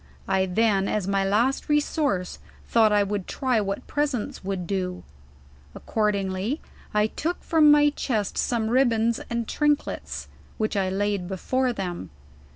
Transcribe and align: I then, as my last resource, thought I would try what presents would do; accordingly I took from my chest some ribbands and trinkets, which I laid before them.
I 0.27 0.47
then, 0.47 0.87
as 0.87 1.07
my 1.07 1.23
last 1.23 1.69
resource, 1.69 2.39
thought 2.65 2.91
I 2.91 3.03
would 3.03 3.27
try 3.27 3.61
what 3.61 3.85
presents 3.85 4.43
would 4.43 4.65
do; 4.65 5.03
accordingly 5.75 6.59
I 6.91 7.05
took 7.05 7.43
from 7.43 7.69
my 7.69 7.91
chest 7.91 8.35
some 8.35 8.71
ribbands 8.71 9.19
and 9.29 9.47
trinkets, 9.47 10.27
which 10.57 10.75
I 10.75 10.89
laid 10.89 11.27
before 11.27 11.71
them. 11.71 12.09